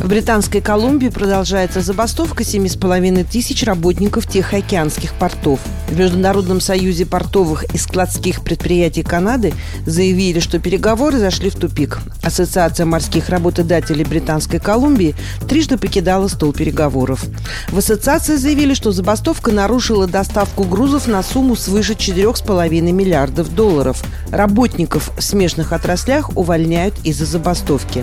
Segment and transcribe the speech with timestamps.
[0.00, 5.60] В Британской Колумбии продолжается забастовка 7,5 тысяч работников Тихоокеанских портов.
[5.88, 9.52] В Международном союзе портовых и складских предприятий Канады
[9.84, 11.98] заявили, что переговоры зашли в тупик.
[12.22, 15.14] Ассоциация морских работодателей Британской Колумбии
[15.46, 17.26] трижды покидала стол переговоров.
[17.68, 24.02] В ассоциации заявили, что забастовка нарушила доставку грузов на сумму свыше 4,5 миллиардов долларов.
[24.30, 28.02] Работников в смежных отраслях увольняют из-за забастовки.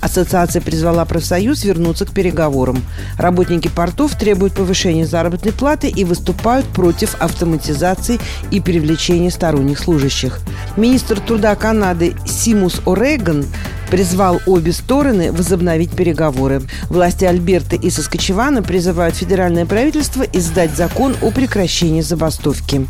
[0.00, 2.82] Ассоциация призвала профсоюз вернуться к переговорам.
[3.18, 8.18] Работники портов требуют повышения заработной платы и выступают против автоматизации
[8.50, 10.40] и привлечения сторонних служащих.
[10.76, 13.46] Министр труда Канады Симус Ореган
[13.90, 16.62] призвал обе стороны возобновить переговоры.
[16.88, 22.86] Власти Альберты и Соскочевана призывают федеральное правительство издать закон о прекращении забастовки.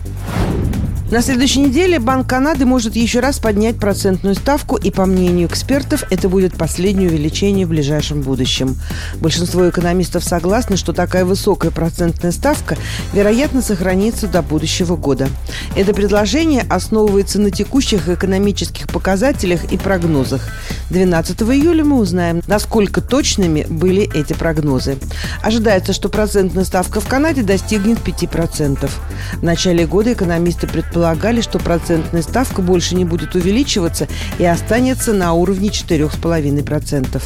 [1.08, 6.02] На следующей неделе Банк Канады может еще раз поднять процентную ставку, и, по мнению экспертов,
[6.10, 8.76] это будет последнее увеличение в ближайшем будущем.
[9.20, 12.76] Большинство экономистов согласны, что такая высокая процентная ставка,
[13.12, 15.28] вероятно, сохранится до будущего года.
[15.76, 20.42] Это предложение основывается на текущих экономических показателях и прогнозах.
[20.90, 24.98] 12 июля мы узнаем, насколько точными были эти прогнозы.
[25.40, 28.90] Ожидается, что процентная ставка в Канаде достигнет 5%.
[29.34, 34.08] В начале года экономисты предполагают, предполагали, что процентная ставка больше не будет увеличиваться
[34.38, 37.22] и останется на уровне 4,5%.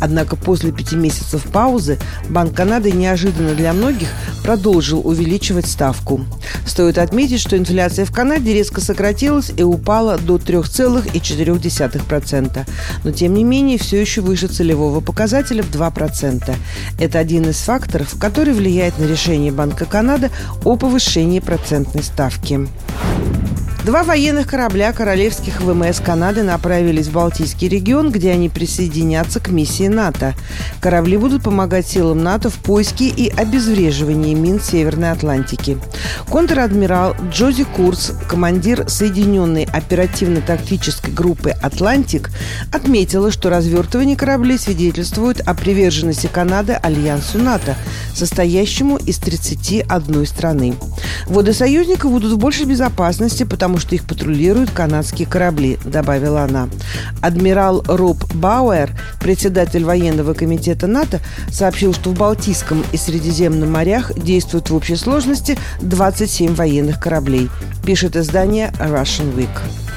[0.00, 1.98] Однако после пяти месяцев паузы
[2.30, 4.08] Банк Канады неожиданно для многих
[4.42, 6.24] продолжил увеличивать ставку.
[6.66, 12.66] Стоит отметить, что инфляция в Канаде резко сократилась и упала до 3,4%.
[13.04, 16.54] Но, тем не менее, все еще выше целевого показателя в 2%.
[16.98, 20.30] Это один из факторов, который влияет на решение Банка Канады
[20.64, 22.66] о повышении процентной ставки.
[23.84, 29.88] Два военных корабля королевских ВМС Канады направились в Балтийский регион, где они присоединятся к миссии
[29.88, 30.34] НАТО.
[30.82, 35.78] Корабли будут помогать силам НАТО в поиске и обезвреживании мин Северной Атлантики.
[36.28, 42.30] Контр-адмирал Джози Курс, командир Соединенной оперативно-тактической группы «Атлантик»,
[42.72, 47.76] отметила, что развертывание кораблей свидетельствует о приверженности Канады Альянсу НАТО,
[48.14, 50.74] состоящему из 31 страны.
[51.26, 56.68] Воды союзника будут в большей безопасности, потому потому что их патрулируют канадские корабли»,— добавила она.
[57.20, 61.20] Адмирал Роб Бауэр, председатель военного комитета НАТО,
[61.52, 67.48] сообщил, что в Балтийском и Средиземном морях действуют в общей сложности 27 военных кораблей,
[67.84, 69.89] пишет издание Russian Week.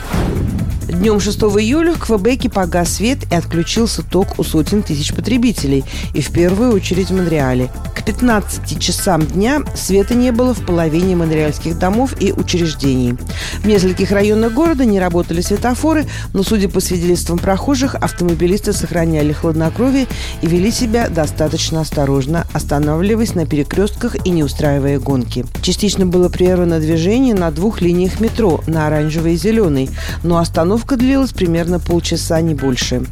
[0.88, 6.22] Днем 6 июля в Квебеке погас свет и отключился ток у сотен тысяч потребителей, и
[6.22, 7.70] в первую очередь в Монреале.
[7.96, 13.16] К 15 часам дня света не было в половине монреальских домов и учреждений.
[13.60, 20.08] В нескольких районах города не работали светофоры, но, судя по свидетельствам прохожих, автомобилисты сохраняли хладнокровие
[20.42, 25.46] и вели себя достаточно осторожно, останавливаясь на перекрестках и не устраивая гонки.
[25.62, 29.90] Частично было прервано движение на двух линиях метро, на оранжевой и зеленой,
[30.24, 33.04] но остановка длилась примерно полчаса, не больше.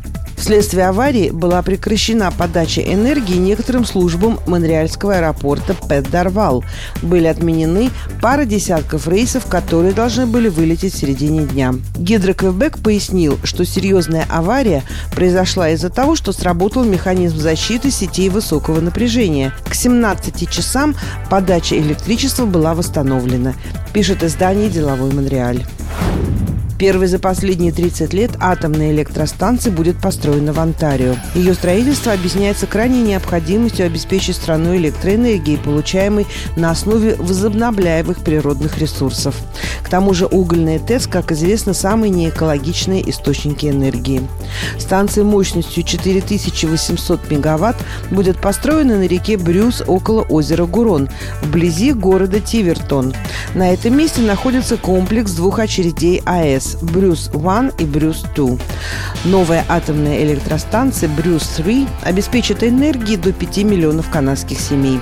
[0.41, 6.63] Вследствие аварии была прекращена подача энергии некоторым службам Монреальского аэропорта Пет-Дарвал.
[7.03, 7.91] Были отменены
[8.23, 11.75] пара десятков рейсов, которые должны были вылететь в середине дня.
[11.95, 14.81] Гидроквебек пояснил, что серьезная авария
[15.13, 19.53] произошла из-за того, что сработал механизм защиты сетей высокого напряжения.
[19.69, 20.95] К 17 часам
[21.29, 23.53] подача электричества была восстановлена,
[23.93, 25.63] пишет издание «Деловой Монреаль».
[26.81, 31.13] Первой за последние 30 лет атомная электростанция будет построена в Онтарио.
[31.35, 36.25] Ее строительство объясняется крайней необходимостью обеспечить страну электроэнергией, получаемой
[36.55, 39.35] на основе возобновляемых природных ресурсов.
[39.83, 44.27] К тому же угольная ТЭЦ, как известно, самые неэкологичные источники энергии.
[44.79, 47.77] Станция мощностью 4800 мегаватт
[48.09, 51.09] будет построена на реке Брюс около озера Гурон,
[51.43, 53.13] вблизи города Тивертон.
[53.53, 58.61] На этом месте находится комплекс двух очередей АЭС Брюс-1 и Брюс-2.
[59.25, 64.99] Новая атомная электростанция Брюс-3 обеспечит энергией до 5 миллионов канадских семей.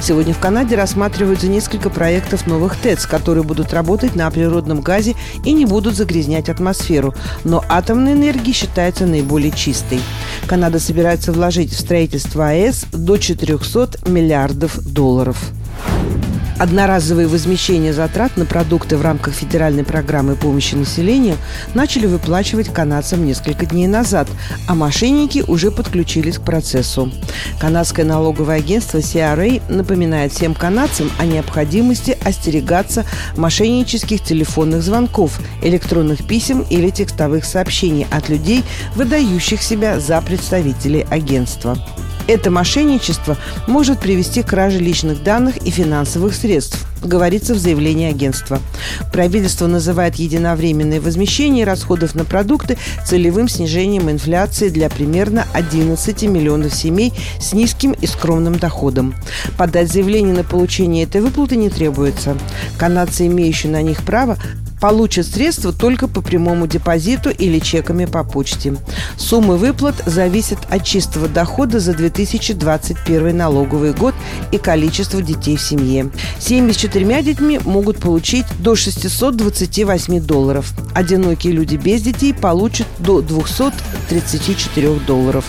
[0.00, 5.14] Сегодня в Канаде рассматриваются несколько проектов новых ТЭЦ, которые будут работать на природном газе
[5.44, 7.14] и не будут загрязнять атмосферу.
[7.44, 10.00] Но атомная энергия считается наиболее чистой.
[10.46, 15.52] Канада собирается вложить в строительство АЭС до 400 миллиардов долларов.
[16.60, 21.38] Одноразовые возмещения затрат на продукты в рамках федеральной программы помощи населению
[21.72, 24.28] начали выплачивать канадцам несколько дней назад,
[24.68, 27.10] а мошенники уже подключились к процессу.
[27.58, 33.06] Канадское налоговое агентство CRA напоминает всем канадцам о необходимости остерегаться
[33.38, 38.64] мошеннических телефонных звонков, электронных писем или текстовых сообщений от людей,
[38.96, 41.78] выдающих себя за представителей агентства.
[42.30, 43.36] Это мошенничество
[43.66, 48.60] может привести к краже личных данных и финансовых средств, говорится в заявлении агентства.
[49.12, 57.12] Правительство называет единовременное возмещение расходов на продукты целевым снижением инфляции для примерно 11 миллионов семей
[57.40, 59.14] с низким и скромным доходом.
[59.56, 62.36] Подать заявление на получение этой выплаты не требуется.
[62.78, 64.36] Канадцы, имеющие на них право,
[64.80, 68.76] получат средства только по прямому депозиту или чеками по почте.
[69.16, 74.14] Суммы выплат зависят от чистого дохода за 2021 налоговый год
[74.50, 76.10] и количества детей в семье.
[76.38, 80.74] Семьи с четырьмя детьми могут получить до 628 долларов.
[80.92, 85.44] Одинокие люди без детей получат до 234 долларов.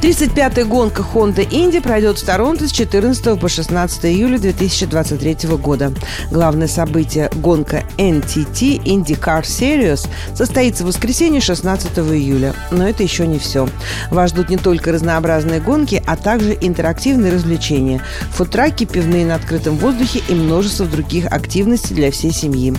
[0.00, 5.92] 35-я гонка Honda Indy пройдет в Торонто с 14 по 16 июля 2023 года.
[6.30, 12.54] Главное событие– гонка NTT IndyCar Series состоится в воскресенье 16 июля.
[12.70, 13.68] Но это еще не все.
[14.12, 20.22] Вас ждут не только разнообразные гонки, а также интерактивные развлечения, фудтраки, пивные на открытом воздухе
[20.28, 22.72] и множество других активностей для всей семьи.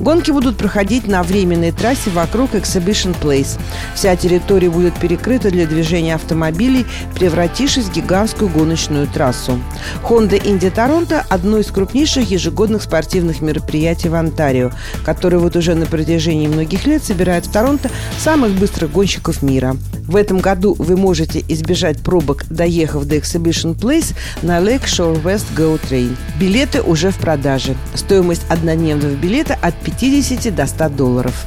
[0.00, 3.60] Гонки будут проходить на временной трассе вокруг Exhibition Place.
[3.94, 9.58] Вся территория будет перекрыта для движения автомобилей автомобилей, превратившись в гигантскую гоночную трассу.
[10.02, 14.70] Honda Indy Торонто– одно из крупнейших ежегодных спортивных мероприятий в Онтарио,
[15.04, 19.76] которое вот уже на протяжении многих лет собирает в Торонто самых быстрых гонщиков мира.
[20.06, 25.46] В этом году вы можете избежать пробок, доехав до Exhibition Place на Lake Shore West
[25.56, 26.16] Go Train.
[26.38, 27.76] Билеты уже в продаже.
[27.94, 31.46] Стоимость однодневного билета от 50 до 100 долларов.